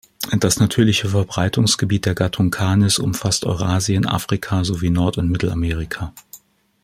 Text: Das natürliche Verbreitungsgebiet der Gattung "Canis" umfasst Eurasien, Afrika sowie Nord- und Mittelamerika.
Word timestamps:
Das 0.39 0.59
natürliche 0.59 1.09
Verbreitungsgebiet 1.09 2.07
der 2.07 2.15
Gattung 2.15 2.49
"Canis" 2.49 2.97
umfasst 2.97 3.45
Eurasien, 3.45 4.07
Afrika 4.07 4.63
sowie 4.63 4.89
Nord- 4.89 5.19
und 5.19 5.29
Mittelamerika. 5.29 6.11